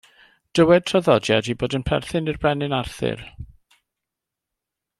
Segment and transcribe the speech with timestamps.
[0.59, 3.25] Dywed traddodiad ei bod yn perthyn i'r Brenin Arthur.